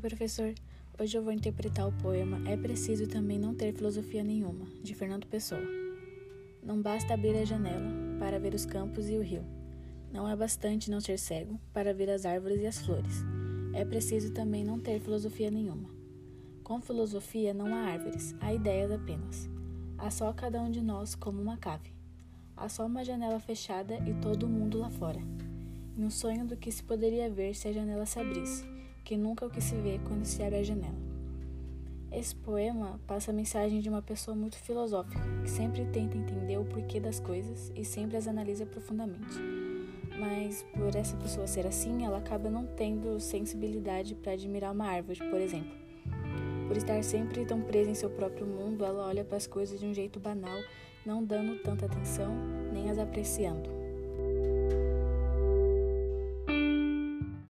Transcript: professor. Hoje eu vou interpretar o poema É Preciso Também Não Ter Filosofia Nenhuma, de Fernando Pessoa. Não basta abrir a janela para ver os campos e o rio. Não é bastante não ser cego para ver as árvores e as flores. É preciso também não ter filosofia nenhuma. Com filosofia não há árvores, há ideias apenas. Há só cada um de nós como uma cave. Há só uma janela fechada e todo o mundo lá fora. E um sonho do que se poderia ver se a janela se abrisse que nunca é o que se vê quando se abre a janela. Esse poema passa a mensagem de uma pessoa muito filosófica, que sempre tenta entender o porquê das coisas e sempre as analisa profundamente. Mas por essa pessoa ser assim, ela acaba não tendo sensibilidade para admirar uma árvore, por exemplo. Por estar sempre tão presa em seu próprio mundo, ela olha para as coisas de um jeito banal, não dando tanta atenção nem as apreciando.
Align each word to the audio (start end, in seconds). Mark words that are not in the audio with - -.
professor. 0.00 0.54
Hoje 0.98 1.18
eu 1.18 1.22
vou 1.22 1.32
interpretar 1.32 1.86
o 1.86 1.92
poema 1.92 2.40
É 2.48 2.56
Preciso 2.56 3.06
Também 3.06 3.38
Não 3.38 3.54
Ter 3.54 3.74
Filosofia 3.74 4.24
Nenhuma, 4.24 4.64
de 4.82 4.94
Fernando 4.94 5.26
Pessoa. 5.26 5.60
Não 6.62 6.80
basta 6.80 7.12
abrir 7.12 7.36
a 7.36 7.44
janela 7.44 7.90
para 8.18 8.38
ver 8.38 8.54
os 8.54 8.64
campos 8.64 9.08
e 9.08 9.16
o 9.16 9.22
rio. 9.22 9.44
Não 10.10 10.28
é 10.28 10.34
bastante 10.34 10.90
não 10.90 11.00
ser 11.00 11.18
cego 11.18 11.60
para 11.74 11.92
ver 11.92 12.08
as 12.08 12.24
árvores 12.24 12.60
e 12.60 12.66
as 12.66 12.78
flores. 12.78 13.22
É 13.74 13.84
preciso 13.84 14.32
também 14.32 14.64
não 14.64 14.78
ter 14.78 15.00
filosofia 15.00 15.50
nenhuma. 15.50 15.90
Com 16.62 16.80
filosofia 16.80 17.52
não 17.52 17.74
há 17.74 17.80
árvores, 17.80 18.34
há 18.40 18.52
ideias 18.52 18.90
apenas. 18.90 19.48
Há 19.98 20.10
só 20.10 20.32
cada 20.32 20.60
um 20.62 20.70
de 20.70 20.80
nós 20.80 21.14
como 21.14 21.42
uma 21.42 21.58
cave. 21.58 21.92
Há 22.56 22.68
só 22.68 22.86
uma 22.86 23.04
janela 23.04 23.40
fechada 23.40 23.96
e 24.08 24.14
todo 24.22 24.44
o 24.44 24.48
mundo 24.48 24.78
lá 24.78 24.90
fora. 24.90 25.20
E 25.96 26.02
um 26.02 26.10
sonho 26.10 26.46
do 26.46 26.56
que 26.56 26.72
se 26.72 26.82
poderia 26.82 27.28
ver 27.28 27.54
se 27.54 27.68
a 27.68 27.72
janela 27.72 28.06
se 28.06 28.18
abrisse 28.18 28.72
que 29.12 29.16
nunca 29.18 29.44
é 29.44 29.48
o 29.48 29.50
que 29.50 29.60
se 29.60 29.74
vê 29.74 30.00
quando 30.08 30.24
se 30.24 30.42
abre 30.42 30.60
a 30.60 30.62
janela. 30.62 30.96
Esse 32.10 32.34
poema 32.34 32.98
passa 33.06 33.30
a 33.30 33.34
mensagem 33.34 33.78
de 33.78 33.90
uma 33.90 34.00
pessoa 34.00 34.34
muito 34.34 34.56
filosófica, 34.56 35.20
que 35.42 35.50
sempre 35.50 35.84
tenta 35.84 36.16
entender 36.16 36.56
o 36.56 36.64
porquê 36.64 36.98
das 36.98 37.20
coisas 37.20 37.70
e 37.76 37.84
sempre 37.84 38.16
as 38.16 38.26
analisa 38.26 38.64
profundamente. 38.64 39.38
Mas 40.18 40.64
por 40.72 40.96
essa 40.96 41.14
pessoa 41.18 41.46
ser 41.46 41.66
assim, 41.66 42.06
ela 42.06 42.16
acaba 42.16 42.48
não 42.48 42.64
tendo 42.64 43.20
sensibilidade 43.20 44.14
para 44.14 44.32
admirar 44.32 44.72
uma 44.72 44.86
árvore, 44.86 45.18
por 45.18 45.38
exemplo. 45.38 45.76
Por 46.66 46.78
estar 46.78 47.04
sempre 47.04 47.44
tão 47.44 47.60
presa 47.60 47.90
em 47.90 47.94
seu 47.94 48.08
próprio 48.08 48.46
mundo, 48.46 48.82
ela 48.82 49.06
olha 49.06 49.26
para 49.26 49.36
as 49.36 49.46
coisas 49.46 49.78
de 49.78 49.84
um 49.84 49.92
jeito 49.92 50.18
banal, 50.18 50.58
não 51.04 51.22
dando 51.22 51.62
tanta 51.62 51.84
atenção 51.84 52.34
nem 52.72 52.88
as 52.88 52.96
apreciando. 52.96 53.81